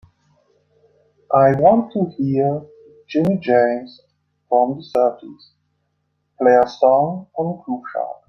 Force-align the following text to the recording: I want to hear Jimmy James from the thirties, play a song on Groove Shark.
I 1.35 1.51
want 1.59 1.93
to 1.93 2.09
hear 2.17 2.63
Jimmy 3.07 3.37
James 3.37 4.01
from 4.49 4.77
the 4.79 4.83
thirties, 4.95 5.51
play 6.41 6.55
a 6.55 6.67
song 6.67 7.27
on 7.37 7.61
Groove 7.63 7.83
Shark. 7.93 8.17